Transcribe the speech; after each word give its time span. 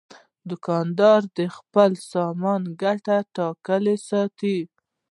دوکاندار 0.49 1.21
د 1.37 1.39
خپل 1.55 1.91
سامان 2.11 2.61
ګټه 2.81 3.17
ټاکلې 3.35 3.95
ساتي. 4.09 4.57